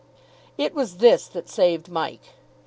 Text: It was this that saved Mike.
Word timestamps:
It 0.57 0.73
was 0.73 0.97
this 0.97 1.27
that 1.27 1.47
saved 1.47 1.87
Mike. 1.87 2.29